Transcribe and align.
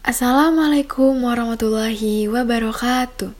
Assalamualaikum 0.00 1.12
warahmatullahi 1.28 2.24
wabarakatuh. 2.24 3.36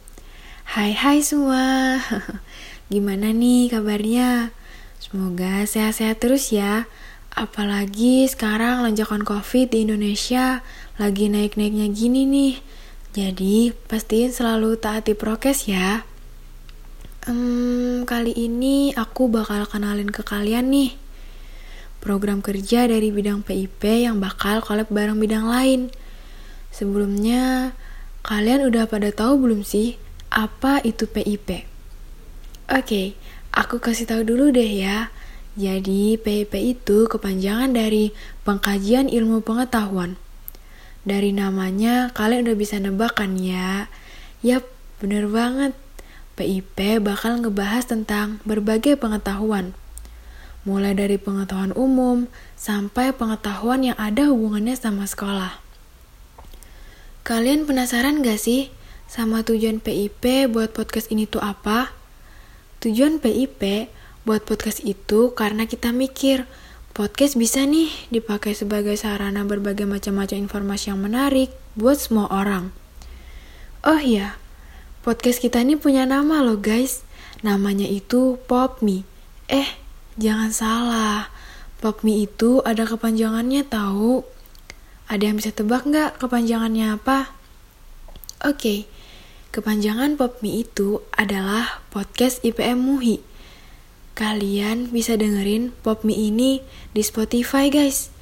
Hai 0.77 0.93
hai 0.93 1.25
semua. 1.25 1.97
Gimana 2.93 3.33
nih 3.33 3.73
kabarnya? 3.73 4.53
Semoga 5.01 5.65
sehat-sehat 5.65 6.21
terus 6.21 6.53
ya. 6.53 6.85
Apalagi 7.33 8.29
sekarang 8.29 8.85
lonjakan 8.85 9.25
COVID 9.25 9.73
di 9.73 9.89
Indonesia 9.89 10.61
lagi 11.01 11.33
naik-naiknya 11.33 11.89
gini 11.97 12.29
nih. 12.29 12.55
Jadi 13.17 13.73
pastiin 13.89 14.29
selalu 14.29 14.77
taati 14.77 15.17
prokes 15.17 15.65
ya. 15.65 16.05
Hmm, 17.25 18.05
kali 18.05 18.37
ini 18.37 18.93
aku 18.93 19.33
bakal 19.33 19.65
kenalin 19.65 20.13
ke 20.13 20.21
kalian 20.21 20.69
nih 20.69 20.93
program 22.01 22.41
kerja 22.41 22.89
dari 22.89 23.13
bidang 23.13 23.45
PIP 23.45 24.09
yang 24.09 24.19
bakal 24.19 24.65
collab 24.65 24.89
bareng 24.89 25.21
bidang 25.21 25.49
lain. 25.49 25.93
Sebelumnya, 26.71 27.75
kalian 28.23 28.67
udah 28.71 28.87
pada 28.87 29.11
tahu 29.11 29.43
belum 29.43 29.67
sih 29.67 29.99
apa 30.31 30.79
itu 30.87 31.11
PIP? 31.11 31.67
Oke, 32.71 33.19
aku 33.51 33.83
kasih 33.83 34.07
tahu 34.07 34.23
dulu 34.23 34.55
deh 34.55 34.71
ya. 34.71 35.11
Jadi, 35.59 36.15
PIP 36.15 36.55
itu 36.55 37.11
kepanjangan 37.11 37.75
dari 37.75 38.15
Pengkajian 38.47 39.11
Ilmu 39.11 39.43
Pengetahuan. 39.43 40.15
Dari 41.03 41.35
namanya, 41.35 42.15
kalian 42.15 42.47
udah 42.47 42.57
bisa 42.57 42.79
nebak 42.79 43.19
kan 43.19 43.35
ya? 43.35 43.91
Yap, 44.47 44.63
bener 45.03 45.27
banget. 45.27 45.75
PIP 46.39 47.03
bakal 47.05 47.43
ngebahas 47.43 47.85
tentang 47.85 48.41
berbagai 48.49 48.97
pengetahuan. 48.97 49.77
Mulai 50.65 50.93
dari 50.93 51.17
pengetahuan 51.17 51.73
umum 51.73 52.29
sampai 52.57 53.13
pengetahuan 53.17 53.85
yang 53.85 53.99
ada 54.01 54.29
hubungannya 54.29 54.77
sama 54.77 55.05
sekolah. 55.05 55.70
Kalian 57.21 57.69
penasaran 57.69 58.25
gak 58.25 58.41
sih 58.41 58.73
sama 59.05 59.45
tujuan 59.45 59.85
PIP 59.85 60.49
buat 60.49 60.73
podcast 60.73 61.13
ini 61.13 61.29
tuh 61.29 61.45
apa? 61.45 61.93
Tujuan 62.81 63.21
PIP 63.21 63.93
buat 64.25 64.41
podcast 64.49 64.81
itu 64.81 65.37
karena 65.37 65.69
kita 65.69 65.93
mikir 65.93 66.49
podcast 66.97 67.37
bisa 67.37 67.61
nih 67.69 67.93
dipakai 68.09 68.57
sebagai 68.57 68.97
sarana 68.97 69.45
berbagai 69.45 69.85
macam-macam 69.85 70.37
informasi 70.49 70.97
yang 70.97 71.01
menarik 71.05 71.53
buat 71.77 72.01
semua 72.01 72.33
orang. 72.33 72.73
Oh 73.85 74.01
iya, 74.01 74.41
podcast 75.05 75.45
kita 75.45 75.61
ini 75.61 75.77
punya 75.77 76.09
nama 76.09 76.41
loh 76.41 76.57
guys. 76.57 77.05
Namanya 77.45 77.85
itu 77.85 78.41
PopMe. 78.49 79.05
Eh, 79.49 79.69
jangan 80.17 80.53
salah. 80.57 81.29
PopMe 81.85 82.25
itu 82.25 82.65
ada 82.65 82.89
kepanjangannya 82.89 83.65
tahu. 83.69 84.40
Ada 85.11 85.27
yang 85.27 85.43
bisa 85.43 85.51
tebak 85.51 85.91
nggak 85.91 86.23
kepanjangannya 86.23 86.95
apa? 86.95 87.35
Oke, 88.47 88.87
kepanjangan 89.51 90.15
PopMi 90.15 90.63
itu 90.63 91.03
adalah 91.11 91.83
podcast 91.91 92.39
IPM 92.47 92.79
MUHI. 92.79 93.19
Kalian 94.15 94.95
bisa 94.95 95.19
dengerin 95.19 95.75
PopMi 95.83 96.31
ini 96.31 96.63
di 96.95 97.03
Spotify 97.03 97.75
guys. 97.75 98.15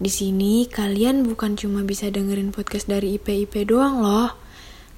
Di 0.00 0.08
sini 0.08 0.64
kalian 0.64 1.28
bukan 1.28 1.60
cuma 1.60 1.84
bisa 1.84 2.08
dengerin 2.08 2.56
podcast 2.56 2.88
dari 2.88 3.20
IP-IP 3.20 3.68
doang 3.68 4.00
loh. 4.00 4.32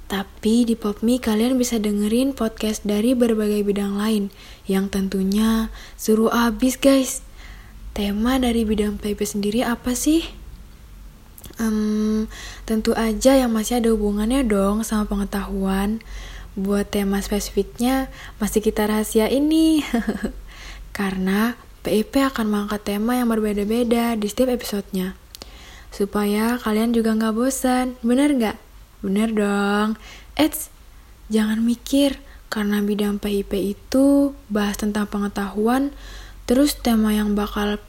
Tapi 0.06 0.62
di 0.62 0.78
PopMi 0.78 1.18
kalian 1.18 1.58
bisa 1.58 1.82
dengerin 1.82 2.38
podcast 2.38 2.86
dari 2.86 3.18
berbagai 3.18 3.66
bidang 3.66 3.98
lain 3.98 4.30
yang 4.70 4.86
tentunya 4.86 5.74
seru 5.98 6.30
abis 6.30 6.78
guys. 6.78 7.26
Tema 7.98 8.38
dari 8.38 8.62
bidang 8.62 9.02
PIP 9.02 9.26
sendiri 9.26 9.66
apa 9.66 9.98
sih? 9.98 10.41
Um, 11.60 12.30
tentu 12.64 12.96
aja 12.96 13.36
yang 13.36 13.52
masih 13.52 13.80
ada 13.82 13.92
hubungannya 13.92 14.46
dong 14.46 14.86
sama 14.86 15.04
pengetahuan. 15.08 16.00
Buat 16.52 16.92
tema 16.92 17.20
spesifiknya 17.24 18.12
masih 18.40 18.60
kita 18.60 18.88
rahasia 18.88 19.28
ini. 19.28 19.84
Karena 20.96 21.56
PIP 21.82 22.22
akan 22.22 22.46
mengangkat 22.46 22.82
tema 22.86 23.18
yang 23.18 23.26
berbeda-beda 23.26 24.14
di 24.14 24.26
setiap 24.30 24.54
episodenya. 24.54 25.18
Supaya 25.90 26.56
kalian 26.62 26.94
juga 26.94 27.12
nggak 27.12 27.34
bosan, 27.34 27.98
bener 28.00 28.32
nggak? 28.32 28.56
Bener 29.02 29.28
dong. 29.34 29.98
Eits, 30.38 30.70
jangan 31.26 31.60
mikir 31.60 32.22
karena 32.52 32.84
bidang 32.84 33.18
PIP 33.18 33.52
itu 33.76 34.36
bahas 34.46 34.78
tentang 34.78 35.08
pengetahuan, 35.10 35.90
terus 36.44 36.76
tema 36.78 37.10
yang 37.16 37.34
bakal 37.34 37.80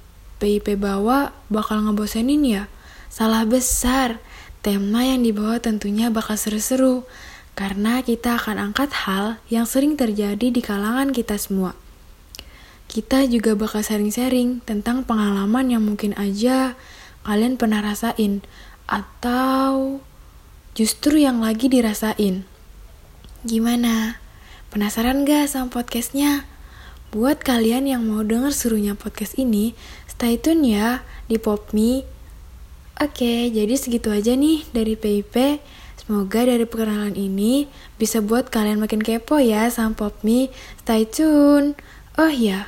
PIP 0.41 0.79
bawa 0.79 1.31
bakal 1.53 1.85
ngebosenin 1.85 2.43
ya. 2.43 2.63
Salah 3.13 3.45
besar. 3.45 4.17
Tema 4.65 5.05
yang 5.05 5.21
dibawa 5.21 5.61
tentunya 5.61 6.09
bakal 6.09 6.33
seru-seru 6.33 7.05
karena 7.53 8.01
kita 8.01 8.41
akan 8.41 8.57
angkat 8.57 8.89
hal 9.05 9.37
yang 9.53 9.69
sering 9.69 9.93
terjadi 9.93 10.49
di 10.49 10.57
kalangan 10.65 11.13
kita 11.13 11.37
semua. 11.37 11.77
Kita 12.89 13.21
juga 13.29 13.53
bakal 13.53 13.85
sharing-sharing 13.85 14.65
tentang 14.65 15.05
pengalaman 15.05 15.69
yang 15.69 15.85
mungkin 15.85 16.17
aja 16.17 16.73
kalian 17.21 17.61
pernah 17.61 17.85
rasain 17.85 18.41
atau 18.89 20.01
justru 20.73 21.21
yang 21.21 21.37
lagi 21.37 21.69
dirasain. 21.69 22.49
Gimana? 23.45 24.17
Penasaran 24.73 25.21
gak 25.21 25.53
sama 25.53 25.69
podcastnya? 25.69 26.49
Buat 27.13 27.45
kalian 27.45 27.85
yang 27.85 28.09
mau 28.09 28.25
denger 28.25 28.57
serunya 28.57 28.97
podcast 28.97 29.37
ini, 29.37 29.77
stay 30.09 30.41
tune 30.41 30.65
ya 30.65 31.05
di 31.29 31.37
PopMe 31.37 32.22
Oke, 33.01 33.49
jadi 33.49 33.73
segitu 33.73 34.13
aja 34.13 34.37
nih 34.37 34.61
dari 34.69 34.93
PIP. 34.93 35.57
Semoga 35.97 36.43
dari 36.43 36.67
perkenalan 36.67 37.15
ini 37.15 37.65
bisa 37.95 38.19
buat 38.19 38.51
kalian 38.51 38.83
makin 38.83 38.99
kepo 38.99 39.39
ya 39.39 39.71
sama 39.71 39.95
Popmi. 39.95 40.51
Stay 40.83 41.07
tune. 41.07 41.79
Oh 42.19 42.27
iya, 42.27 42.67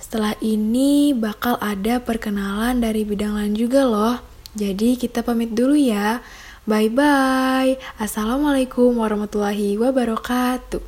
setelah 0.00 0.32
ini 0.40 1.12
bakal 1.12 1.60
ada 1.60 2.00
perkenalan 2.00 2.80
dari 2.80 3.04
bidang 3.04 3.36
lain 3.36 3.54
juga 3.54 3.84
loh. 3.84 4.16
Jadi 4.56 4.96
kita 4.96 5.20
pamit 5.20 5.52
dulu 5.52 5.76
ya. 5.76 6.24
Bye-bye. 6.64 8.00
Assalamualaikum 8.00 8.96
warahmatullahi 8.98 9.76
wabarakatuh. 9.76 10.80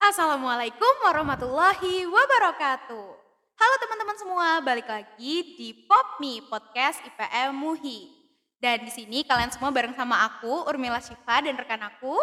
Assalamualaikum 0.00 0.94
warahmatullahi 1.04 2.08
wabarakatuh. 2.08 3.19
Halo 3.60 3.76
teman-teman 3.76 4.16
semua, 4.16 4.48
balik 4.64 4.88
lagi 4.88 5.52
di 5.60 5.76
Pop 5.84 6.16
Me 6.16 6.40
Podcast 6.40 7.04
IPM 7.04 7.52
Muhi. 7.52 8.08
Dan 8.56 8.88
di 8.88 8.92
sini 8.92 9.20
kalian 9.20 9.52
semua 9.52 9.68
bareng 9.68 9.92
sama 9.92 10.16
aku, 10.16 10.64
Urmila 10.64 10.96
Syifa 10.96 11.44
dan 11.44 11.60
rekan 11.60 11.84
aku 11.84 12.16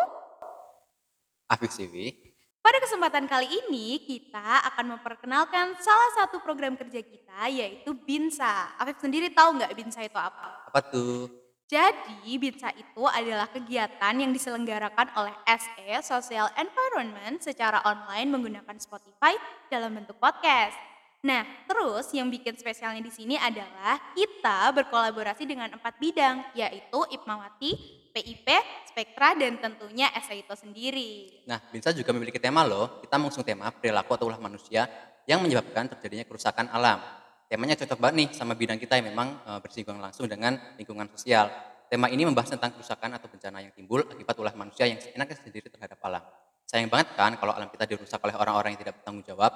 Afik 1.46 1.70
Siwi. 1.70 2.34
Pada 2.58 2.82
kesempatan 2.82 3.30
kali 3.30 3.54
ini 3.54 4.02
kita 4.02 4.66
akan 4.66 4.98
memperkenalkan 4.98 5.78
salah 5.78 6.10
satu 6.18 6.42
program 6.42 6.74
kerja 6.74 7.06
kita 7.06 7.54
yaitu 7.54 7.94
BINSA. 7.94 8.74
Afif 8.82 8.98
sendiri 8.98 9.30
tahu 9.30 9.62
nggak 9.62 9.78
BINSA 9.78 10.10
itu 10.10 10.18
apa? 10.18 10.74
Apa 10.74 10.90
tuh? 10.90 11.30
Jadi 11.70 12.34
BINSA 12.34 12.74
itu 12.82 13.06
adalah 13.06 13.46
kegiatan 13.54 14.14
yang 14.18 14.34
diselenggarakan 14.34 15.14
oleh 15.14 15.38
SE 15.46 15.86
Social 16.02 16.50
Environment 16.58 17.38
secara 17.46 17.86
online 17.86 18.26
menggunakan 18.26 18.82
Spotify 18.82 19.38
dalam 19.70 19.94
bentuk 19.94 20.18
podcast. 20.18 20.97
Nah, 21.28 21.44
terus 21.68 22.08
yang 22.16 22.32
bikin 22.32 22.56
spesialnya 22.56 23.04
di 23.04 23.12
sini 23.12 23.36
adalah 23.36 24.00
kita 24.16 24.72
berkolaborasi 24.72 25.44
dengan 25.44 25.76
empat 25.76 26.00
bidang, 26.00 26.56
yaitu 26.56 27.04
Ipmawati, 27.12 27.76
PIP, 28.16 28.48
Spektra, 28.88 29.36
dan 29.36 29.60
tentunya 29.60 30.08
SE 30.24 30.32
itu 30.40 30.56
sendiri. 30.56 31.44
Nah, 31.44 31.60
BINSA 31.68 31.92
juga 31.92 32.16
memiliki 32.16 32.40
tema 32.40 32.64
loh. 32.64 33.04
Kita 33.04 33.20
mengusung 33.20 33.44
tema 33.44 33.68
perilaku 33.76 34.16
atau 34.16 34.32
ulah 34.32 34.40
manusia 34.40 34.88
yang 35.28 35.44
menyebabkan 35.44 35.92
terjadinya 35.92 36.24
kerusakan 36.24 36.72
alam. 36.72 37.04
Temanya 37.52 37.76
cocok 37.76 38.00
banget 38.00 38.16
nih 38.24 38.30
sama 38.32 38.56
bidang 38.56 38.80
kita 38.80 38.96
yang 38.96 39.12
memang 39.12 39.44
e, 39.44 39.52
bersinggungan 39.60 40.00
langsung 40.00 40.32
dengan 40.32 40.56
lingkungan 40.80 41.12
sosial. 41.12 41.52
Tema 41.92 42.08
ini 42.08 42.24
membahas 42.24 42.56
tentang 42.56 42.72
kerusakan 42.76 43.20
atau 43.20 43.28
bencana 43.28 43.64
yang 43.64 43.76
timbul 43.76 44.04
akibat 44.04 44.36
ulah 44.40 44.56
manusia 44.56 44.88
yang 44.88 45.00
seenaknya 45.00 45.36
sendiri 45.36 45.68
terhadap 45.68 46.00
alam. 46.04 46.24
Sayang 46.68 46.92
banget 46.92 47.16
kan 47.16 47.36
kalau 47.40 47.56
alam 47.56 47.72
kita 47.72 47.88
dirusak 47.88 48.20
oleh 48.20 48.36
orang-orang 48.36 48.76
yang 48.76 48.82
tidak 48.84 49.00
bertanggung 49.00 49.24
jawab 49.24 49.52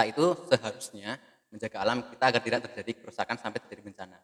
kita 0.00 0.16
itu 0.16 0.26
seharusnya 0.48 1.20
menjaga 1.52 1.76
alam 1.84 1.98
kita 2.08 2.24
agar 2.32 2.40
tidak 2.40 2.60
terjadi 2.70 3.04
kerusakan 3.04 3.36
sampai 3.36 3.60
terjadi 3.60 3.82
bencana. 3.84 4.16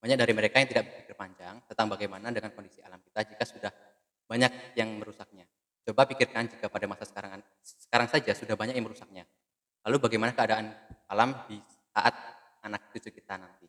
Banyak 0.00 0.16
dari 0.16 0.32
mereka 0.32 0.56
yang 0.62 0.68
tidak 0.72 0.84
berpikir 0.88 1.14
panjang 1.18 1.60
tentang 1.68 1.86
bagaimana 1.92 2.32
dengan 2.32 2.48
kondisi 2.56 2.80
alam 2.80 2.96
kita 3.04 3.28
jika 3.28 3.44
sudah 3.44 3.72
banyak 4.24 4.72
yang 4.78 4.88
merusaknya. 4.96 5.44
Coba 5.84 6.08
pikirkan 6.08 6.48
jika 6.48 6.72
pada 6.72 6.86
masa 6.88 7.04
sekarang, 7.04 7.44
sekarang 7.60 8.08
saja 8.08 8.32
sudah 8.32 8.56
banyak 8.56 8.72
yang 8.72 8.88
merusaknya. 8.88 9.28
Lalu 9.84 9.96
bagaimana 10.00 10.32
keadaan 10.32 10.72
alam 11.12 11.44
di 11.44 11.60
saat 11.92 12.14
anak 12.64 12.88
cucu 12.96 13.12
kita 13.12 13.36
nanti? 13.36 13.68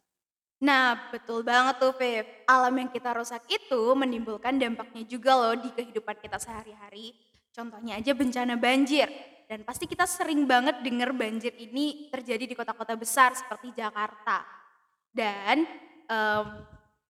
Nah, 0.64 1.12
betul 1.12 1.44
banget 1.44 1.80
tuh, 1.80 1.96
Viv. 1.96 2.28
Alam 2.48 2.76
yang 2.76 2.90
kita 2.92 3.16
rusak 3.16 3.48
itu 3.48 3.96
menimbulkan 3.96 4.60
dampaknya 4.60 5.08
juga 5.08 5.36
loh 5.36 5.56
di 5.60 5.72
kehidupan 5.72 6.20
kita 6.20 6.36
sehari-hari. 6.40 7.16
Contohnya 7.56 7.96
aja 8.00 8.12
bencana 8.12 8.60
banjir. 8.60 9.08
Dan 9.50 9.66
pasti 9.66 9.90
kita 9.90 10.06
sering 10.06 10.46
banget 10.46 10.86
dengar 10.86 11.10
banjir 11.10 11.58
ini 11.58 12.14
terjadi 12.14 12.46
di 12.46 12.54
kota-kota 12.54 12.94
besar 12.94 13.34
seperti 13.34 13.74
Jakarta. 13.74 14.46
Dan 15.10 15.66
um, 16.06 16.48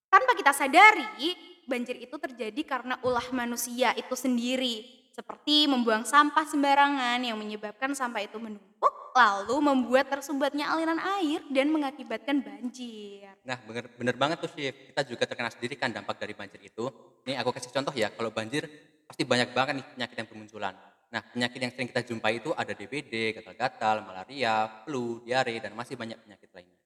Tanpa 0.10 0.34
kita 0.34 0.50
sadari, 0.50 1.38
banjir 1.70 2.02
itu 2.02 2.18
terjadi 2.18 2.62
karena 2.66 2.98
ulah 3.06 3.30
manusia 3.30 3.94
itu 3.94 4.18
sendiri, 4.18 5.06
seperti 5.14 5.70
membuang 5.70 6.02
sampah 6.02 6.50
sembarangan 6.50 7.22
yang 7.22 7.38
menyebabkan 7.38 7.94
sampah 7.94 8.26
itu 8.26 8.42
menumpuk, 8.42 9.14
lalu 9.14 9.62
membuat 9.62 10.10
tersumbatnya 10.10 10.74
aliran 10.74 10.98
air 10.98 11.46
dan 11.54 11.70
mengakibatkan 11.70 12.42
banjir. 12.42 13.30
Nah, 13.46 13.62
bener, 13.62 13.86
bener 13.94 14.16
banget 14.18 14.42
tuh 14.42 14.50
Syif. 14.50 14.74
Kita 14.90 15.02
juga 15.06 15.30
terkena 15.30 15.54
sendiri 15.54 15.78
kan 15.78 15.94
dampak 15.94 16.18
dari 16.18 16.34
banjir 16.34 16.58
itu. 16.66 16.90
Nih 17.30 17.38
aku 17.38 17.54
kasih 17.54 17.70
contoh 17.70 17.94
ya, 17.94 18.10
kalau 18.10 18.34
banjir 18.34 18.66
pasti 19.06 19.30
banyak 19.30 19.54
banget 19.54 19.74
nih 19.78 19.86
penyakit 19.94 20.16
yang 20.18 20.28
bermunculan. 20.34 20.74
Nah, 21.10 21.26
penyakit 21.26 21.58
yang 21.58 21.74
sering 21.74 21.90
kita 21.90 22.06
jumpai 22.06 22.38
itu 22.38 22.54
ada 22.54 22.70
DBD, 22.70 23.42
gatal-gatal, 23.42 24.06
malaria, 24.06 24.86
flu, 24.86 25.26
diare, 25.26 25.58
dan 25.58 25.74
masih 25.74 25.98
banyak 25.98 26.22
penyakit 26.22 26.54
lainnya. 26.54 26.78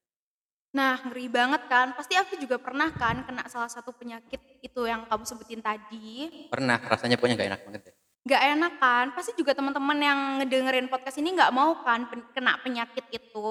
Nah, 0.73 0.95
ngeri 1.05 1.27
banget 1.27 1.67
kan? 1.67 1.91
Pasti 1.93 2.15
aku 2.15 2.39
juga 2.39 2.55
pernah 2.57 2.89
kan 2.95 3.27
kena 3.27 3.45
salah 3.51 3.69
satu 3.69 3.91
penyakit 3.93 4.39
itu 4.63 4.81
yang 4.87 5.05
kamu 5.11 5.27
sebutin 5.27 5.59
tadi. 5.59 6.47
Pernah, 6.49 6.79
rasanya 6.79 7.19
pokoknya 7.19 7.35
gak 7.35 7.49
enak 7.51 7.61
banget 7.67 7.81
deh. 7.91 7.95
Gak 8.23 8.43
enak 8.57 8.73
kan? 8.79 9.05
Pasti 9.11 9.35
juga 9.35 9.51
teman-teman 9.53 9.99
yang 9.99 10.19
ngedengerin 10.39 10.87
podcast 10.87 11.19
ini 11.19 11.35
gak 11.35 11.51
mau 11.51 11.83
kan 11.83 12.07
pen- 12.07 12.25
kena 12.31 12.55
penyakit 12.63 13.05
itu. 13.11 13.49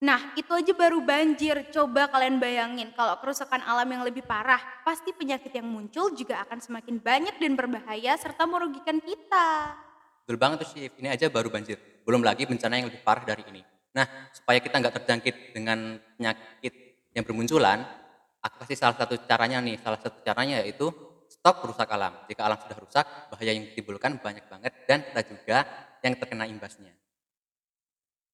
Nah, 0.00 0.32
itu 0.32 0.48
aja 0.48 0.72
baru 0.72 1.04
banjir. 1.04 1.68
Coba 1.76 2.08
kalian 2.08 2.40
bayangin 2.40 2.88
kalau 2.96 3.20
kerusakan 3.20 3.60
alam 3.60 3.84
yang 3.84 4.00
lebih 4.00 4.24
parah, 4.24 4.58
pasti 4.80 5.12
penyakit 5.12 5.52
yang 5.52 5.68
muncul 5.68 6.08
juga 6.16 6.40
akan 6.48 6.56
semakin 6.56 6.96
banyak 7.04 7.36
dan 7.36 7.52
berbahaya 7.52 8.16
serta 8.16 8.48
merugikan 8.48 8.96
kita. 8.96 9.76
Betul 10.30 10.46
banget 10.46 10.62
tuh 10.62 10.78
Syif, 10.78 10.94
ini 11.02 11.10
aja 11.10 11.26
baru 11.26 11.50
banjir. 11.50 11.74
Belum 12.06 12.22
lagi 12.22 12.46
bencana 12.46 12.78
yang 12.78 12.86
lebih 12.86 13.02
parah 13.02 13.26
dari 13.26 13.42
ini. 13.50 13.66
Nah, 13.90 14.30
supaya 14.30 14.62
kita 14.62 14.78
nggak 14.78 15.02
terjangkit 15.02 15.34
dengan 15.50 15.98
penyakit 15.98 16.70
yang 17.10 17.26
bermunculan, 17.26 17.82
aku 18.38 18.62
kasih 18.62 18.78
salah 18.78 18.94
satu 18.94 19.18
caranya 19.26 19.58
nih. 19.58 19.82
Salah 19.82 19.98
satu 19.98 20.22
caranya 20.22 20.62
yaitu 20.62 20.86
stop 21.26 21.66
rusak 21.66 21.90
alam. 21.90 22.14
Jika 22.30 22.46
alam 22.46 22.62
sudah 22.62 22.78
rusak, 22.78 23.02
bahaya 23.26 23.58
yang 23.58 23.74
ditimbulkan 23.74 24.22
banyak 24.22 24.46
banget 24.46 24.70
dan 24.86 25.02
kita 25.02 25.22
juga 25.34 25.58
yang 25.98 26.14
terkena 26.14 26.46
imbasnya. 26.46 26.94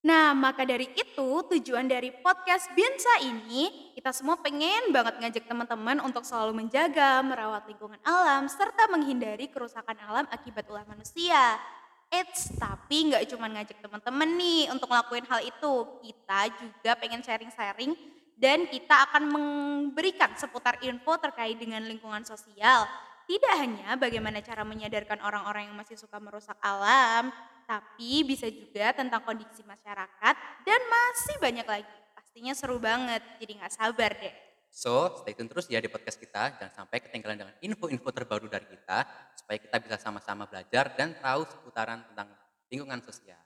Nah, 0.04 0.36
maka 0.36 0.68
dari 0.68 0.92
itu 0.92 1.28
tujuan 1.48 1.88
dari 1.88 2.12
podcast 2.12 2.68
Binsa 2.76 3.24
ini, 3.24 3.96
kita 3.96 4.12
semua 4.12 4.36
pengen 4.36 4.92
banget 4.92 5.16
ngajak 5.16 5.48
teman-teman 5.48 6.04
untuk 6.04 6.28
selalu 6.28 6.60
menjaga, 6.60 7.24
merawat 7.24 7.64
lingkungan 7.64 7.98
alam, 8.04 8.44
serta 8.52 8.84
menghindari 8.92 9.48
kerusakan 9.48 9.96
alam 9.96 10.28
akibat 10.28 10.68
ulah 10.68 10.84
manusia. 10.84 11.56
Eits, 12.06 12.54
tapi 12.54 13.10
nggak 13.10 13.26
cuma 13.34 13.50
ngajak 13.50 13.82
teman-teman 13.82 14.28
nih 14.38 14.70
untuk 14.70 14.86
ngelakuin 14.86 15.26
hal 15.26 15.40
itu. 15.42 15.74
Kita 16.06 16.40
juga 16.54 16.90
pengen 16.96 17.20
sharing-sharing 17.20 17.92
dan 18.38 18.68
kita 18.68 19.10
akan 19.10 19.22
memberikan 19.26 20.30
seputar 20.38 20.78
info 20.84 21.18
terkait 21.18 21.58
dengan 21.58 21.82
lingkungan 21.82 22.22
sosial. 22.22 22.86
Tidak 23.26 23.54
hanya 23.58 23.98
bagaimana 23.98 24.38
cara 24.38 24.62
menyadarkan 24.62 25.18
orang-orang 25.18 25.66
yang 25.66 25.74
masih 25.74 25.98
suka 25.98 26.22
merusak 26.22 26.54
alam, 26.62 27.34
tapi 27.66 28.22
bisa 28.22 28.46
juga 28.46 28.94
tentang 28.94 29.26
kondisi 29.26 29.66
masyarakat 29.66 30.34
dan 30.62 30.80
masih 30.86 31.34
banyak 31.42 31.66
lagi. 31.66 31.98
Pastinya 32.14 32.54
seru 32.54 32.78
banget, 32.78 33.26
jadi 33.42 33.52
nggak 33.58 33.74
sabar 33.74 34.14
deh. 34.14 34.45
So, 34.76 35.08
stay 35.24 35.32
tune 35.32 35.48
terus 35.48 35.72
ya 35.72 35.80
di 35.80 35.88
podcast 35.88 36.20
kita. 36.20 36.60
Jangan 36.60 36.84
sampai 36.84 37.00
ketinggalan 37.00 37.40
dengan 37.40 37.56
info-info 37.64 38.12
terbaru 38.12 38.44
dari 38.44 38.68
kita, 38.68 39.08
supaya 39.32 39.56
kita 39.56 39.76
bisa 39.80 39.96
sama-sama 39.96 40.44
belajar 40.44 40.92
dan 41.00 41.16
tahu 41.16 41.48
seputaran 41.48 42.04
tentang 42.12 42.28
lingkungan 42.68 43.00
sosial. 43.00 43.40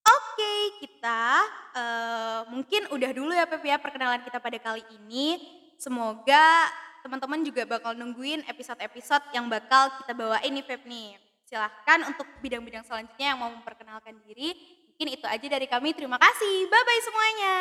Oke, 0.00 0.80
kita 0.80 1.44
eh, 1.76 2.40
mungkin 2.48 2.88
udah 2.96 3.10
dulu 3.12 3.28
ya 3.36 3.44
Pep 3.44 3.60
ya 3.60 3.76
perkenalan 3.76 4.24
kita 4.24 4.40
pada 4.40 4.56
kali 4.56 4.80
ini. 4.88 5.36
Semoga 5.76 6.72
teman-teman 7.04 7.44
juga 7.44 7.68
bakal 7.68 7.92
nungguin 7.92 8.48
episode-episode 8.48 9.36
yang 9.36 9.52
bakal 9.52 9.92
kita 10.00 10.16
bawain 10.16 10.48
nih 10.48 10.64
Pep 10.64 10.80
nih. 10.88 11.20
Silahkan 11.44 12.08
untuk 12.08 12.24
bidang-bidang 12.40 12.88
selanjutnya 12.88 13.36
yang 13.36 13.38
mau 13.42 13.52
memperkenalkan 13.52 14.16
diri. 14.24 14.56
Mungkin 14.96 15.12
itu 15.12 15.26
aja 15.28 15.44
dari 15.44 15.68
kami. 15.68 15.92
Terima 15.92 16.16
kasih. 16.16 16.72
Bye-bye 16.72 17.02
semuanya. 17.04 17.56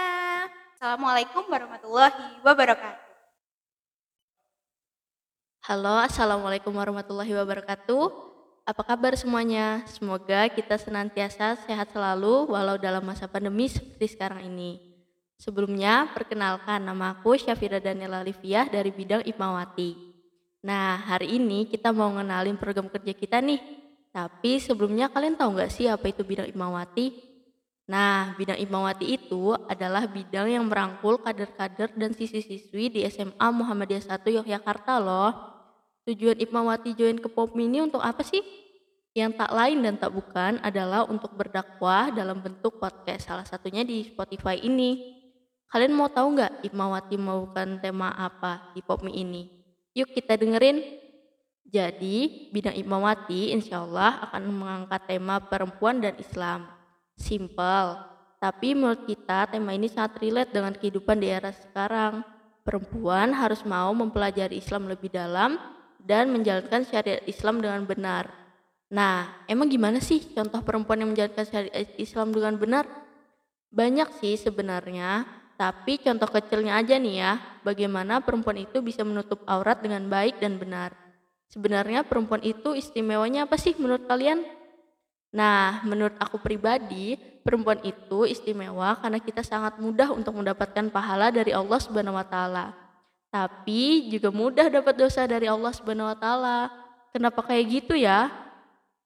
Assalamualaikum 0.79 1.43
warahmatullahi 1.51 2.39
wabarakatuh. 2.39 3.03
Halo, 5.67 5.99
Assalamualaikum 6.07 6.71
warahmatullahi 6.71 7.35
wabarakatuh. 7.35 8.07
Apa 8.63 8.87
kabar 8.87 9.11
semuanya? 9.19 9.83
Semoga 9.91 10.47
kita 10.47 10.79
senantiasa 10.79 11.59
sehat 11.67 11.91
selalu 11.91 12.47
walau 12.55 12.79
dalam 12.79 13.03
masa 13.03 13.27
pandemi 13.27 13.67
seperti 13.67 14.15
sekarang 14.15 14.47
ini. 14.47 14.79
Sebelumnya, 15.35 16.15
perkenalkan 16.15 16.79
nama 16.79 17.11
aku 17.11 17.35
Syafira 17.35 17.83
Daniela 17.83 18.23
Liviah 18.23 18.71
dari 18.71 18.95
bidang 18.95 19.27
Ipmawati. 19.27 19.99
Nah, 20.63 20.95
hari 20.95 21.43
ini 21.43 21.67
kita 21.67 21.91
mau 21.91 22.07
ngenalin 22.07 22.55
program 22.55 22.87
kerja 22.87 23.11
kita 23.11 23.43
nih. 23.43 23.59
Tapi 24.15 24.63
sebelumnya 24.63 25.11
kalian 25.11 25.35
tahu 25.35 25.59
nggak 25.59 25.75
sih 25.75 25.91
apa 25.91 26.07
itu 26.07 26.23
bidang 26.23 26.47
Ipmawati? 26.47 27.28
Nah, 27.89 28.37
bidang 28.37 28.61
Ipmawati 28.61 29.17
itu 29.17 29.57
adalah 29.65 30.05
bidang 30.05 30.45
yang 30.45 30.69
merangkul 30.69 31.17
kader-kader 31.25 31.89
dan 31.97 32.13
siswi-siswi 32.13 32.93
di 32.93 33.01
SMA 33.09 33.47
Muhammadiyah 33.49 34.13
1 34.13 34.29
Yogyakarta 34.29 35.01
loh. 35.01 35.33
Tujuan 36.05 36.37
Ipmawati 36.37 36.93
join 36.93 37.17
ke 37.17 37.25
POPMI 37.25 37.65
ini 37.65 37.79
untuk 37.89 38.05
apa 38.05 38.21
sih? 38.21 38.45
Yang 39.17 39.41
tak 39.41 39.51
lain 39.57 39.81
dan 39.81 39.97
tak 39.97 40.13
bukan 40.13 40.61
adalah 40.61 41.09
untuk 41.09 41.33
berdakwah 41.33 42.13
dalam 42.13 42.45
bentuk 42.45 42.77
podcast, 42.77 43.25
salah 43.25 43.41
satunya 43.49 43.81
di 43.81 44.05
Spotify 44.05 44.61
ini. 44.61 45.17
Kalian 45.73 45.97
mau 45.97 46.13
tahu 46.13 46.37
nggak 46.37 46.69
Ipmawati 46.69 47.17
melakukan 47.17 47.81
tema 47.81 48.13
apa 48.13 48.69
di 48.77 48.85
POPMI 48.85 49.13
ini? 49.17 49.49
Yuk 49.97 50.13
kita 50.13 50.37
dengerin. 50.37 50.85
Jadi, 51.65 52.53
bidang 52.53 52.77
Ipmawati 52.77 53.49
insya 53.49 53.81
Allah 53.81 54.29
akan 54.29 54.45
mengangkat 54.45 55.09
tema 55.09 55.41
perempuan 55.41 55.97
dan 56.05 56.13
Islam. 56.21 56.78
Simple, 57.19 57.99
tapi 58.39 58.71
menurut 58.71 59.03
kita 59.03 59.51
tema 59.51 59.75
ini 59.75 59.91
sangat 59.91 60.23
relate 60.23 60.55
dengan 60.55 60.71
kehidupan 60.71 61.19
di 61.19 61.27
era 61.27 61.51
sekarang. 61.51 62.23
Perempuan 62.63 63.35
harus 63.35 63.59
mau 63.67 63.91
mempelajari 63.91 64.55
Islam 64.55 64.87
lebih 64.87 65.11
dalam 65.11 65.59
dan 65.99 66.31
menjalankan 66.31 66.87
syariat 66.87 67.19
Islam 67.27 67.59
dengan 67.59 67.83
benar. 67.83 68.31
Nah, 68.87 69.43
emang 69.45 69.67
gimana 69.67 69.99
sih 69.99 70.23
contoh 70.31 70.63
perempuan 70.63 71.03
yang 71.03 71.11
menjalankan 71.11 71.45
syariat 71.45 71.91
Islam 71.99 72.31
dengan 72.31 72.55
benar? 72.55 72.87
Banyak 73.69 74.17
sih 74.23 74.39
sebenarnya, 74.39 75.27
tapi 75.59 75.99
contoh 75.99 76.25
kecilnya 76.31 76.79
aja 76.79 76.95
nih 76.95 77.15
ya, 77.19 77.31
bagaimana 77.67 78.23
perempuan 78.23 78.57
itu 78.63 78.79
bisa 78.79 79.03
menutup 79.03 79.43
aurat 79.45 79.83
dengan 79.83 80.07
baik 80.07 80.39
dan 80.39 80.55
benar. 80.55 80.95
Sebenarnya 81.51 82.07
perempuan 82.07 82.41
itu 82.41 82.73
istimewanya 82.73 83.43
apa 83.43 83.59
sih 83.59 83.75
menurut 83.75 84.07
kalian? 84.07 84.41
Nah, 85.29 85.85
menurut 85.85 86.17
aku 86.17 86.41
pribadi, 86.41 87.13
perempuan 87.45 87.77
itu 87.85 88.25
istimewa 88.25 88.97
karena 88.97 89.21
kita 89.21 89.45
sangat 89.45 89.77
mudah 89.77 90.09
untuk 90.09 90.33
mendapatkan 90.33 90.89
pahala 90.89 91.29
dari 91.29 91.53
Allah 91.53 91.77
Subhanahu 91.77 92.17
wa 92.17 92.25
taala. 92.25 92.73
Tapi 93.29 94.09
juga 94.09 94.33
mudah 94.33 94.73
dapat 94.73 94.97
dosa 94.97 95.29
dari 95.29 95.45
Allah 95.45 95.69
Subhanahu 95.69 96.09
wa 96.09 96.17
taala. 96.17 96.73
Kenapa 97.13 97.45
kayak 97.45 97.65
gitu 97.69 97.93
ya? 97.93 98.33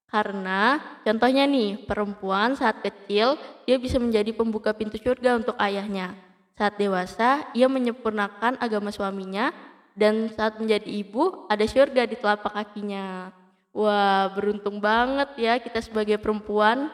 Karena 0.08 0.80
contohnya 1.04 1.44
nih, 1.44 1.84
perempuan 1.84 2.56
saat 2.56 2.80
kecil 2.80 3.36
dia 3.68 3.76
bisa 3.76 4.00
menjadi 4.00 4.32
pembuka 4.32 4.72
pintu 4.72 4.96
surga 4.96 5.44
untuk 5.44 5.60
ayahnya. 5.60 6.16
Saat 6.54 6.78
dewasa, 6.78 7.50
ia 7.52 7.66
menyempurnakan 7.68 8.62
agama 8.62 8.94
suaminya 8.94 9.52
dan 9.98 10.30
saat 10.32 10.62
menjadi 10.62 10.86
ibu 10.86 11.50
ada 11.50 11.66
surga 11.66 12.06
di 12.06 12.16
telapak 12.16 12.54
kakinya. 12.54 13.34
Wah, 13.74 14.30
beruntung 14.30 14.78
banget 14.78 15.34
ya 15.36 15.58
kita 15.58 15.82
sebagai 15.82 16.22
perempuan. 16.22 16.94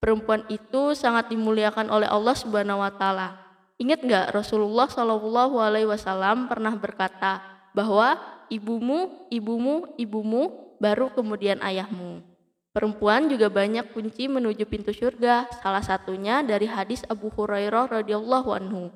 Perempuan 0.00 0.48
itu 0.48 0.96
sangat 0.96 1.28
dimuliakan 1.28 1.92
oleh 1.92 2.08
Allah 2.08 2.32
Subhanahu 2.32 2.80
wa 2.80 2.88
taala. 2.88 3.36
Ingat 3.76 4.00
nggak 4.00 4.26
Rasulullah 4.32 4.88
Shallallahu 4.88 5.60
alaihi 5.60 5.84
wasallam 5.84 6.48
pernah 6.48 6.72
berkata 6.72 7.44
bahwa 7.76 8.16
ibumu, 8.48 9.28
ibumu, 9.28 9.92
ibumu 10.00 10.72
baru 10.80 11.12
kemudian 11.12 11.60
ayahmu. 11.60 12.24
Perempuan 12.72 13.28
juga 13.28 13.52
banyak 13.52 13.92
kunci 13.92 14.28
menuju 14.28 14.64
pintu 14.68 14.92
surga. 14.96 15.48
Salah 15.60 15.84
satunya 15.84 16.40
dari 16.40 16.64
hadis 16.68 17.04
Abu 17.08 17.28
Hurairah 17.32 18.00
radhiyallahu 18.00 18.52
anhu 18.52 18.92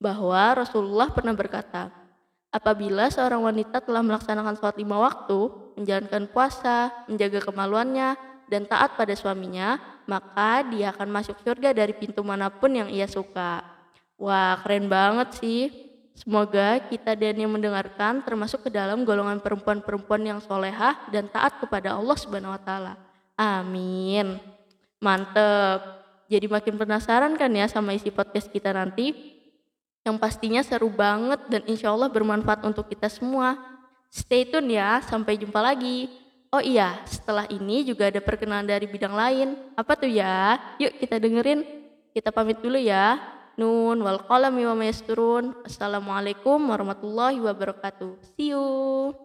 bahwa 0.00 0.56
Rasulullah 0.56 1.12
pernah 1.12 1.36
berkata, 1.36 1.92
Apabila 2.52 3.08
seorang 3.08 3.48
wanita 3.48 3.80
telah 3.80 4.04
melaksanakan 4.04 4.60
sholat 4.60 4.76
lima 4.76 5.00
waktu, 5.00 5.48
menjalankan 5.78 6.28
puasa, 6.30 6.92
menjaga 7.08 7.40
kemaluannya, 7.44 8.16
dan 8.48 8.68
taat 8.68 8.94
pada 9.00 9.16
suaminya, 9.16 9.80
maka 10.04 10.66
dia 10.68 10.92
akan 10.92 11.08
masuk 11.08 11.40
surga 11.40 11.72
dari 11.72 11.96
pintu 11.96 12.20
mana 12.20 12.52
pun 12.52 12.68
yang 12.68 12.88
ia 12.92 13.08
suka. 13.08 13.64
Wah, 14.20 14.60
keren 14.60 14.86
banget 14.92 15.40
sih. 15.40 15.62
Semoga 16.12 16.76
kita 16.92 17.16
dan 17.16 17.40
yang 17.40 17.48
mendengarkan 17.48 18.20
termasuk 18.20 18.68
ke 18.68 18.70
dalam 18.70 19.08
golongan 19.08 19.40
perempuan-perempuan 19.40 20.20
yang 20.20 20.40
solehah 20.44 21.00
dan 21.08 21.24
taat 21.32 21.56
kepada 21.56 21.96
Allah 21.96 22.16
Subhanahu 22.20 22.52
wa. 22.52 22.94
Amin. 23.40 24.36
Mantep. 25.00 26.04
Jadi 26.28 26.46
makin 26.46 26.76
penasaran 26.76 27.32
kan 27.40 27.48
ya 27.48 27.64
sama 27.66 27.96
isi 27.96 28.12
podcast 28.12 28.52
kita 28.52 28.76
nanti? 28.76 29.32
yang 30.02 30.18
pastinya 30.18 30.62
seru 30.66 30.90
banget 30.90 31.46
dan 31.46 31.62
insya 31.66 31.94
Allah 31.94 32.10
bermanfaat 32.10 32.66
untuk 32.66 32.90
kita 32.90 33.06
semua. 33.06 33.54
Stay 34.12 34.44
tune 34.44 34.76
ya, 34.76 35.00
sampai 35.00 35.40
jumpa 35.40 35.56
lagi. 35.64 36.12
Oh 36.52 36.60
iya, 36.60 37.00
setelah 37.08 37.48
ini 37.48 37.80
juga 37.80 38.12
ada 38.12 38.20
perkenalan 38.20 38.68
dari 38.68 38.84
bidang 38.84 39.16
lain. 39.16 39.56
Apa 39.72 39.96
tuh 39.96 40.12
ya? 40.12 40.60
Yuk 40.76 41.00
kita 41.00 41.16
dengerin. 41.16 41.64
Kita 42.12 42.28
pamit 42.28 42.60
dulu 42.60 42.76
ya. 42.76 43.16
Nun 43.56 44.04
wal 44.04 44.20
qalami 44.28 44.68
wa 44.68 44.76
turun. 45.00 45.56
Assalamualaikum 45.64 46.60
warahmatullahi 46.60 47.40
wabarakatuh. 47.40 48.36
See 48.36 48.52
you. 48.52 49.16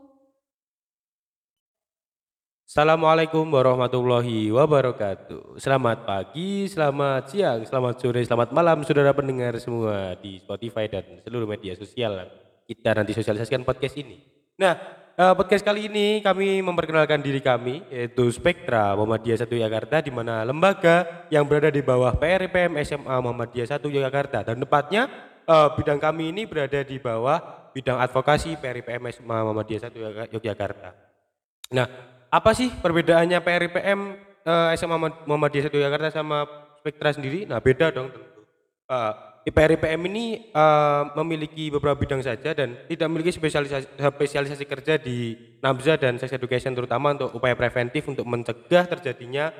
Assalamualaikum 2.63 3.43
warahmatullahi 3.43 4.47
wabarakatuh. 4.55 5.59
Selamat 5.59 6.07
pagi, 6.07 6.63
selamat 6.71 7.27
siang, 7.27 7.59
selamat 7.67 7.95
sore, 7.99 8.23
selamat 8.23 8.55
malam 8.55 8.87
saudara 8.87 9.11
pendengar 9.11 9.59
semua 9.59 10.15
di 10.23 10.39
Spotify 10.39 10.87
dan 10.87 11.19
seluruh 11.27 11.43
media 11.43 11.75
sosial 11.75 12.23
kita 12.63 12.95
nanti 12.95 13.11
sosialisasikan 13.11 13.67
podcast 13.67 13.99
ini. 13.99 14.36
Nah, 14.57 14.73
eh, 15.13 15.33
podcast 15.37 15.61
kali 15.61 15.85
ini 15.85 16.19
kami 16.25 16.65
memperkenalkan 16.65 17.21
diri 17.21 17.37
kami 17.45 17.85
yaitu 17.93 18.25
Spektra 18.33 18.97
Muhammadiyah 18.97 19.45
1 19.45 19.53
Jakarta 19.53 20.01
di 20.01 20.09
mana 20.09 20.41
lembaga 20.41 21.25
yang 21.29 21.45
berada 21.45 21.69
di 21.69 21.85
bawah 21.85 22.17
PRPM 22.17 22.73
SMA 22.81 23.15
Muhammadiyah 23.21 23.77
1 23.77 23.85
Jakarta 23.85 24.41
dan 24.41 24.57
tepatnya 24.57 25.05
eh, 25.45 25.69
bidang 25.77 26.01
kami 26.01 26.33
ini 26.33 26.49
berada 26.49 26.81
di 26.81 26.97
bawah 26.97 27.69
bidang 27.77 28.01
advokasi 28.01 28.57
PRPM 28.57 29.13
SMA 29.13 29.37
Muhammadiyah 29.45 29.93
1 29.93 30.33
Yogyakarta. 30.33 30.89
Nah, 31.77 31.85
apa 32.33 32.51
sih 32.57 32.73
perbedaannya 32.73 33.37
PRIPM 33.37 33.99
uh, 34.47 34.73
SMA 34.73 34.97
Muhammadiyah 35.29 35.69
1 35.69 35.85
Jakarta 35.85 36.09
sama 36.09 36.49
Spektra 36.81 37.13
sendiri? 37.13 37.45
Nah, 37.45 37.61
beda 37.61 37.93
dong 37.93 38.09
tentu. 38.09 38.41
Uh, 38.87 39.13
eh, 39.47 39.53
PRIPM 39.55 40.01
ini 40.11 40.51
uh, 40.51 41.15
memiliki 41.23 41.71
beberapa 41.71 41.95
bidang 41.95 42.19
saja 42.19 42.51
dan 42.51 42.75
tidak 42.91 43.07
memiliki 43.07 43.31
spesialisasi, 43.31 43.95
spesialisasi 43.95 44.65
kerja 44.67 44.99
di 44.99 45.39
NABZA 45.63 45.95
dan 46.03 46.19
sex 46.19 46.35
education 46.35 46.75
terutama 46.75 47.15
untuk 47.15 47.31
upaya 47.39 47.55
preventif 47.55 48.03
untuk 48.11 48.27
mencegah 48.27 48.83
terjadinya 48.91 49.55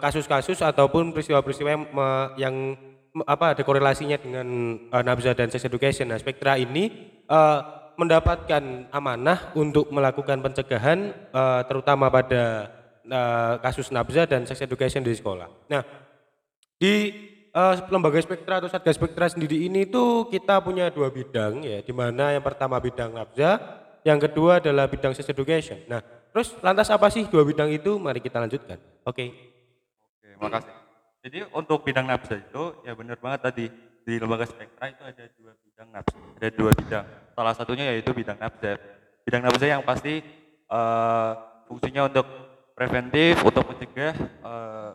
kasus-kasus 0.00 0.64
uh, 0.64 0.72
ataupun 0.72 1.12
peristiwa-peristiwa 1.12 1.68
yang, 1.68 1.84
yang 2.40 2.56
apa 3.28 3.54
ada 3.54 3.62
korelasinya 3.62 4.16
dengan 4.18 4.48
uh, 4.88 5.02
NABZA 5.04 5.36
dan 5.36 5.52
sex 5.52 5.62
education. 5.68 6.10
Nah, 6.10 6.18
Spektra 6.18 6.56
ini 6.56 6.90
uh, 7.28 7.84
mendapatkan 7.94 8.90
amanah 8.90 9.54
untuk 9.54 9.86
melakukan 9.94 10.42
pencegahan 10.42 11.14
uh, 11.30 11.62
terutama 11.68 12.10
pada 12.10 12.72
uh, 13.06 13.54
kasus 13.62 13.94
nabza 13.94 14.26
dan 14.26 14.42
sex 14.48 14.58
education 14.58 15.06
di 15.06 15.14
sekolah. 15.14 15.46
Nah, 15.70 15.82
di 16.74 17.12
uh, 17.54 17.74
lembaga 17.88 18.18
spektra 18.18 18.58
atau 18.58 18.68
satgas 18.68 18.98
spektra 18.98 19.30
sendiri 19.30 19.64
ini 19.64 19.86
tuh 19.86 20.26
kita 20.28 20.58
punya 20.60 20.90
dua 20.90 21.08
bidang 21.08 21.62
ya, 21.62 21.80
di 21.80 21.94
mana 21.94 22.34
yang 22.34 22.44
pertama 22.44 22.76
bidang 22.82 23.14
nabza, 23.14 23.62
yang 24.02 24.18
kedua 24.18 24.58
adalah 24.58 24.90
bidang 24.90 25.14
sex 25.14 25.24
education. 25.30 25.78
Nah, 25.86 26.02
terus 26.34 26.52
lantas 26.60 26.90
apa 26.90 27.08
sih 27.08 27.24
dua 27.30 27.46
bidang 27.46 27.70
itu? 27.70 27.96
Mari 27.96 28.18
kita 28.20 28.42
lanjutkan. 28.42 28.76
Oke. 29.06 29.14
Okay. 29.14 29.28
Oke, 30.20 30.28
makasih. 30.42 30.74
Jadi 31.24 31.38
untuk 31.56 31.80
bidang 31.86 32.04
nabza 32.04 32.36
itu 32.36 32.84
ya 32.84 32.92
benar 32.92 33.16
banget 33.16 33.40
tadi 33.40 33.66
di 34.04 34.14
lembaga 34.20 34.44
spektra 34.44 34.92
itu 34.92 35.00
ada 35.00 35.24
dua 35.40 35.52
bidang 35.56 35.88
nabza, 35.88 36.18
ada 36.36 36.48
dua 36.52 36.70
bidang. 36.76 37.06
Salah 37.32 37.54
satunya 37.56 37.84
yaitu 37.88 38.12
bidang 38.12 38.36
nabza. 38.36 38.76
Bidang 39.24 39.40
nabza 39.40 39.64
yang 39.64 39.80
pasti 39.80 40.20
uh, 40.68 41.32
fungsinya 41.64 42.12
untuk 42.12 42.28
preventif, 42.76 43.40
untuk 43.40 43.64
mencegah 43.64 44.12
uh, 44.44 44.92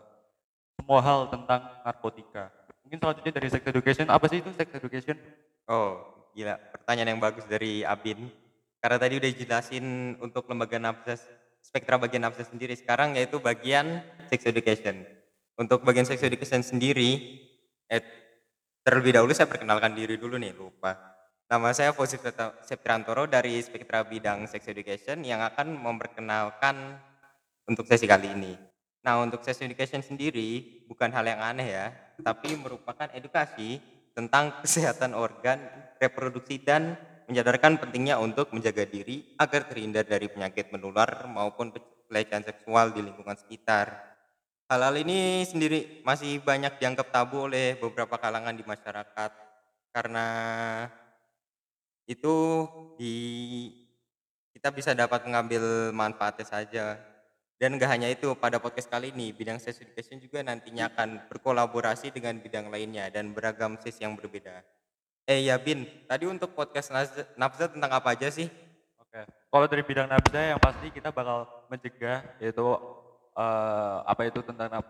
semua 0.80 1.00
hal 1.04 1.28
tentang 1.28 1.60
narkotika. 1.84 2.48
Mungkin 2.80 2.98
selanjutnya 2.98 3.32
dari 3.36 3.48
sex 3.52 3.62
education, 3.68 4.06
apa 4.08 4.24
sih 4.32 4.40
itu 4.40 4.50
sex 4.56 4.68
education? 4.72 5.16
Oh, 5.68 6.00
gila, 6.32 6.56
pertanyaan 6.72 7.14
yang 7.14 7.20
bagus 7.20 7.44
dari 7.44 7.84
Abin. 7.84 8.32
Karena 8.80 8.96
tadi 8.96 9.20
udah 9.20 9.30
jelasin 9.36 10.16
untuk 10.24 10.48
lembaga 10.48 10.80
nabza, 10.80 11.20
spektra 11.60 12.00
bagian 12.00 12.24
nabza 12.24 12.48
sendiri, 12.48 12.72
sekarang 12.72 13.14
yaitu 13.20 13.36
bagian 13.36 14.00
sex 14.32 14.48
education. 14.48 15.04
Untuk 15.60 15.84
bagian 15.84 16.08
sex 16.08 16.24
education 16.24 16.64
sendiri, 16.64 17.36
eh, 17.92 18.00
Terlebih 18.80 19.12
dahulu 19.12 19.36
saya 19.36 19.44
perkenalkan 19.44 19.92
diri 19.92 20.16
dulu 20.16 20.40
nih, 20.40 20.56
lupa. 20.56 20.96
Nama 21.52 21.68
saya 21.76 21.92
Fauzi 21.92 22.16
Septrantoro 22.64 23.28
dari 23.28 23.60
Spektra 23.60 24.00
Bidang 24.00 24.48
Sex 24.48 24.64
Education 24.72 25.20
yang 25.20 25.44
akan 25.44 25.76
memperkenalkan 25.76 26.96
untuk 27.68 27.84
sesi 27.84 28.08
kali 28.08 28.32
ini. 28.32 28.69
Nah, 29.00 29.24
untuk 29.24 29.40
sex 29.40 29.64
education 29.64 30.04
sendiri 30.04 30.84
bukan 30.84 31.08
hal 31.08 31.24
yang 31.24 31.40
aneh 31.40 31.72
ya, 31.72 31.86
tapi 32.20 32.52
merupakan 32.52 33.08
edukasi 33.16 33.80
tentang 34.12 34.52
kesehatan 34.62 35.16
organ, 35.16 35.56
reproduksi 35.96 36.60
dan 36.60 37.00
menyadarkan 37.30 37.78
pentingnya 37.78 38.18
untuk 38.18 38.50
menjaga 38.50 38.84
diri 38.84 39.38
agar 39.38 39.70
terhindar 39.70 40.02
dari 40.02 40.26
penyakit 40.26 40.74
menular 40.74 41.30
maupun 41.30 41.70
pelecehan 42.10 42.42
seksual 42.42 42.90
di 42.90 43.06
lingkungan 43.06 43.38
sekitar. 43.38 44.10
Hal-hal 44.66 44.98
ini 45.02 45.46
sendiri 45.46 46.02
masih 46.02 46.42
banyak 46.42 46.78
dianggap 46.78 47.10
tabu 47.10 47.46
oleh 47.46 47.78
beberapa 47.78 48.18
kalangan 48.18 48.54
di 48.54 48.62
masyarakat 48.66 49.30
karena 49.90 50.26
itu 52.06 52.36
di 52.98 53.14
kita 54.54 54.74
bisa 54.74 54.90
dapat 54.94 55.26
mengambil 55.26 55.94
manfaatnya 55.94 56.46
saja. 56.46 57.09
Dan 57.60 57.76
enggak 57.76 57.92
hanya 57.92 58.08
itu, 58.08 58.32
pada 58.40 58.56
podcast 58.56 58.88
kali 58.88 59.12
ini 59.12 59.36
bidang 59.36 59.60
sex 59.60 59.84
education 59.84 60.16
juga 60.16 60.40
nantinya 60.40 60.88
akan 60.88 61.28
berkolaborasi 61.28 62.08
dengan 62.08 62.40
bidang 62.40 62.72
lainnya 62.72 63.12
dan 63.12 63.36
beragam 63.36 63.76
sesi 63.76 64.00
yang 64.00 64.16
berbeda. 64.16 64.64
Eh 65.28 65.44
ya 65.44 65.60
Bin, 65.60 65.84
tadi 66.08 66.24
untuk 66.24 66.56
podcast 66.56 66.88
Nafza 67.36 67.68
tentang 67.68 67.92
apa 67.92 68.16
aja 68.16 68.32
sih? 68.32 68.48
Oke, 68.96 69.28
kalau 69.52 69.68
dari 69.68 69.84
bidang 69.84 70.08
Nafza 70.08 70.40
yang 70.40 70.56
pasti 70.56 70.88
kita 70.88 71.12
bakal 71.12 71.44
mencegah 71.68 72.24
yaitu 72.40 72.64
uh, 73.36 74.08
apa 74.08 74.24
itu 74.24 74.40
tentang 74.40 74.80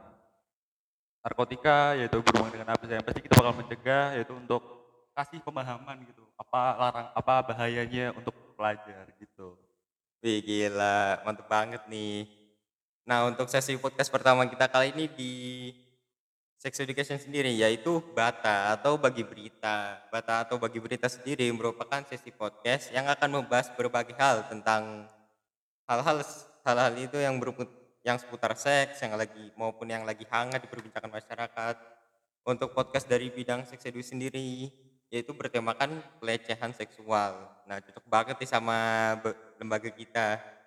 narkotika 1.26 1.98
yaitu 1.98 2.22
berhubungan 2.22 2.54
dengan 2.54 2.68
apa 2.70 2.86
yang 2.86 3.02
pasti 3.02 3.20
kita 3.20 3.34
bakal 3.34 3.52
mencegah 3.58 4.14
yaitu 4.14 4.32
untuk 4.38 4.62
kasih 5.10 5.42
pemahaman 5.42 6.06
gitu 6.06 6.22
apa 6.38 6.62
larang 6.78 7.08
apa 7.18 7.34
bahayanya 7.50 8.14
untuk 8.14 8.32
pelajar 8.54 9.10
gitu. 9.18 9.58
Wih 10.22 10.38
gila 10.38 11.18
mantep 11.26 11.50
banget 11.50 11.82
nih. 11.90 12.39
Nah 13.09 13.28
untuk 13.28 13.49
sesi 13.49 13.76
podcast 13.80 14.12
pertama 14.12 14.45
kita 14.45 14.69
kali 14.69 14.92
ini 14.92 15.04
di 15.09 15.33
Sex 16.61 16.76
Education 16.85 17.16
sendiri 17.16 17.49
yaitu 17.57 18.04
Bata 18.12 18.76
atau 18.76 19.00
Bagi 19.00 19.25
Berita. 19.25 19.97
Bata 20.12 20.45
atau 20.45 20.61
Bagi 20.61 20.76
Berita 20.76 21.09
sendiri 21.09 21.49
merupakan 21.57 22.04
sesi 22.04 22.28
podcast 22.28 22.92
yang 22.92 23.09
akan 23.09 23.40
membahas 23.40 23.73
berbagai 23.73 24.12
hal 24.21 24.45
tentang 24.52 25.09
hal-hal 25.88 26.21
hal-hal 26.69 26.92
itu 27.00 27.16
yang 27.16 27.40
berhubungan 27.40 27.73
yang 28.00 28.16
seputar 28.16 28.57
seks 28.57 29.00
yang 29.04 29.16
lagi 29.16 29.52
maupun 29.57 29.88
yang 29.88 30.04
lagi 30.04 30.28
hangat 30.28 30.61
diperbincangkan 30.64 31.12
masyarakat. 31.12 31.76
Untuk 32.45 32.73
podcast 32.73 33.04
dari 33.04 33.28
bidang 33.28 33.69
seks 33.69 33.85
edu 33.88 34.00
sendiri 34.04 34.69
yaitu 35.11 35.35
bertemakan 35.35 36.00
pelecehan 36.23 36.71
seksual. 36.73 37.49
Nah, 37.66 37.83
cocok 37.83 38.04
banget 38.07 38.37
nih 38.38 38.49
sama 38.49 38.78
lembaga 39.59 39.90
kita. 39.90 40.60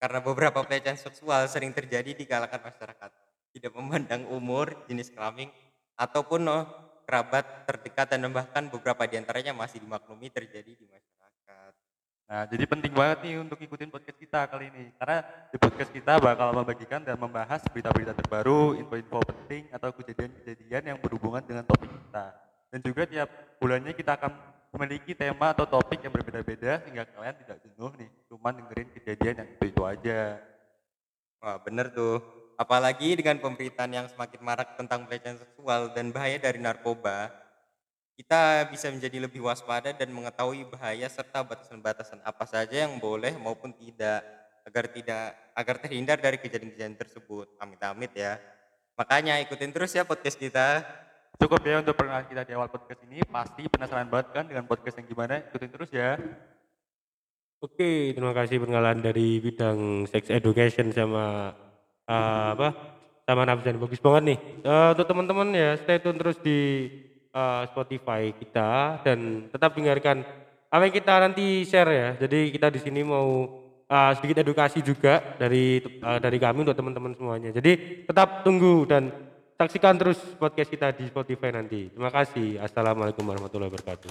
Karena 0.00 0.24
beberapa 0.24 0.64
pelecehan 0.64 0.96
seksual 0.96 1.44
sering 1.44 1.76
terjadi 1.76 2.16
di 2.16 2.24
kalangan 2.24 2.64
masyarakat. 2.64 3.10
Tidak 3.52 3.72
memandang 3.76 4.24
umur, 4.32 4.72
jenis 4.88 5.12
kelamin, 5.12 5.52
ataupun 6.00 6.40
oh, 6.48 6.64
kerabat 7.04 7.68
terdekat 7.68 8.16
dan 8.16 8.24
bahkan 8.32 8.64
beberapa 8.72 9.04
di 9.04 9.20
antaranya 9.20 9.52
masih 9.52 9.84
dimaklumi 9.84 10.32
terjadi 10.32 10.72
di 10.72 10.86
masyarakat. 10.88 11.72
Nah, 12.30 12.46
jadi 12.46 12.64
penting 12.64 12.94
banget 12.94 13.18
nih 13.26 13.42
untuk 13.42 13.58
ikutin 13.58 13.90
podcast 13.90 14.16
kita 14.16 14.46
kali 14.48 14.70
ini. 14.72 14.94
Karena 14.96 15.20
di 15.50 15.58
podcast 15.58 15.90
kita 15.90 16.16
bakal 16.22 16.54
membagikan 16.54 17.02
dan 17.04 17.18
membahas 17.18 17.60
berita-berita 17.68 18.14
terbaru, 18.14 18.78
info-info 18.80 19.20
penting 19.26 19.66
atau 19.74 19.90
kejadian-kejadian 19.92 20.94
yang 20.94 20.98
berhubungan 21.02 21.42
dengan 21.44 21.66
topik 21.66 21.90
kita. 21.90 22.32
Dan 22.70 22.78
juga 22.86 23.02
tiap 23.04 23.28
bulannya 23.58 23.92
kita 23.92 24.14
akan 24.16 24.32
memiliki 24.70 25.12
tema 25.18 25.50
atau 25.50 25.66
topik 25.66 25.98
yang 26.02 26.14
berbeda-beda 26.14 26.78
sehingga 26.86 27.02
kalian 27.10 27.36
tidak 27.42 27.58
jenuh 27.66 27.92
nih, 27.98 28.10
cuma 28.30 28.48
dengerin 28.54 28.88
kejadian 28.94 29.34
yang 29.42 29.48
itu-itu 29.58 29.82
aja. 29.82 30.20
Wah, 31.42 31.58
bener 31.58 31.90
tuh. 31.90 32.22
Apalagi 32.54 33.16
dengan 33.16 33.40
pemberitaan 33.40 33.90
yang 33.90 34.06
semakin 34.06 34.40
marak 34.44 34.76
tentang 34.76 35.08
pelecehan 35.08 35.40
seksual 35.40 35.96
dan 35.96 36.12
bahaya 36.12 36.36
dari 36.36 36.60
narkoba, 36.60 37.32
kita 38.20 38.68
bisa 38.68 38.92
menjadi 38.92 39.16
lebih 39.24 39.40
waspada 39.40 39.96
dan 39.96 40.12
mengetahui 40.12 40.68
bahaya 40.68 41.08
serta 41.08 41.40
batasan-batasan 41.40 42.20
apa 42.20 42.44
saja 42.44 42.84
yang 42.84 43.00
boleh 43.00 43.32
maupun 43.40 43.72
tidak 43.72 44.20
agar 44.68 44.84
tidak 44.92 45.32
agar 45.56 45.76
terhindar 45.80 46.20
dari 46.20 46.36
kejadian-kejadian 46.36 47.00
tersebut. 47.00 47.48
Amit-amit 47.56 48.12
ya. 48.12 48.36
Makanya 49.00 49.40
ikutin 49.40 49.72
terus 49.72 49.96
ya 49.96 50.04
podcast 50.04 50.36
kita. 50.36 50.84
Cukup 51.40 51.64
ya 51.64 51.80
untuk 51.80 51.96
perkenalan 51.96 52.28
kita 52.28 52.44
di 52.44 52.52
awal 52.52 52.68
podcast 52.68 53.00
ini. 53.08 53.24
Pasti 53.24 53.64
penasaran 53.64 54.12
banget 54.12 54.28
kan 54.36 54.44
dengan 54.44 54.68
podcast 54.68 55.00
yang 55.00 55.08
gimana? 55.08 55.40
Ikutin 55.40 55.72
terus 55.72 55.88
ya. 55.88 56.20
Oke, 57.64 58.12
terima 58.12 58.36
kasih 58.36 58.60
perkenalan 58.60 59.00
dari 59.00 59.40
bidang 59.40 60.04
sex 60.04 60.28
education 60.28 60.92
sama 60.92 61.56
uh, 62.04 62.48
apa? 62.52 62.68
Sama 63.24 63.48
Nafsan 63.48 63.80
bagus 63.80 64.04
banget 64.04 64.22
nih. 64.36 64.38
Uh, 64.68 64.92
untuk 64.92 65.06
teman-teman 65.08 65.48
ya, 65.56 65.70
stay 65.80 65.96
tune 66.04 66.20
terus 66.20 66.36
di 66.44 66.92
uh, 67.32 67.64
Spotify 67.72 68.36
kita 68.36 69.00
dan 69.00 69.48
tetap 69.48 69.72
dengarkan 69.72 70.20
apa 70.68 70.82
yang 70.84 70.92
kita 70.92 71.14
nanti 71.24 71.64
share 71.64 71.88
ya. 71.88 72.08
Jadi 72.20 72.52
kita 72.52 72.68
di 72.68 72.84
sini 72.84 73.00
mau 73.00 73.48
uh, 73.88 74.12
sedikit 74.12 74.44
edukasi 74.44 74.84
juga 74.84 75.40
dari 75.40 75.80
uh, 76.04 76.20
dari 76.20 76.36
kami 76.36 76.68
untuk 76.68 76.76
teman-teman 76.76 77.16
semuanya. 77.16 77.48
Jadi 77.48 78.04
tetap 78.04 78.44
tunggu 78.44 78.84
dan 78.84 79.29
Saksikan 79.60 80.00
terus 80.00 80.16
podcast 80.40 80.72
kita 80.72 80.88
di 80.96 81.04
Spotify 81.04 81.52
nanti. 81.52 81.92
Terima 81.92 82.08
kasih. 82.08 82.64
Assalamualaikum 82.64 83.20
warahmatullahi 83.28 83.68
wabarakatuh. 83.68 84.08